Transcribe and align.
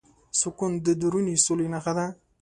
سکون 0.39 0.71
د 0.85 0.87
دروني 1.01 1.35
سولې 1.45 1.67
نښه 1.73 1.93
ده. 1.97 2.05